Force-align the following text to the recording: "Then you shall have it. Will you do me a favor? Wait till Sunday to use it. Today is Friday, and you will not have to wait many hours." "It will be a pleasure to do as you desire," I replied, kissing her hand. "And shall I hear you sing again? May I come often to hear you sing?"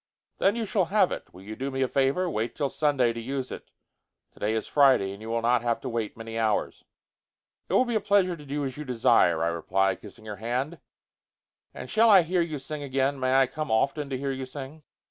"Then 0.39 0.55
you 0.55 0.65
shall 0.65 0.85
have 0.85 1.11
it. 1.11 1.31
Will 1.31 1.43
you 1.43 1.55
do 1.55 1.69
me 1.69 1.83
a 1.83 1.87
favor? 1.87 2.27
Wait 2.27 2.55
till 2.55 2.69
Sunday 2.69 3.13
to 3.13 3.19
use 3.19 3.51
it. 3.51 3.69
Today 4.31 4.55
is 4.55 4.65
Friday, 4.65 5.11
and 5.13 5.21
you 5.21 5.29
will 5.29 5.43
not 5.43 5.61
have 5.61 5.79
to 5.81 5.89
wait 5.89 6.17
many 6.17 6.39
hours." 6.39 6.83
"It 7.69 7.73
will 7.73 7.85
be 7.85 7.93
a 7.93 7.99
pleasure 8.01 8.35
to 8.35 8.43
do 8.43 8.65
as 8.65 8.77
you 8.77 8.83
desire," 8.83 9.43
I 9.43 9.49
replied, 9.49 10.01
kissing 10.01 10.25
her 10.25 10.37
hand. 10.37 10.79
"And 11.71 11.87
shall 11.87 12.09
I 12.09 12.23
hear 12.23 12.41
you 12.41 12.57
sing 12.57 12.81
again? 12.81 13.19
May 13.19 13.35
I 13.35 13.45
come 13.45 13.69
often 13.69 14.09
to 14.09 14.17
hear 14.17 14.31
you 14.31 14.47
sing?" 14.47 14.81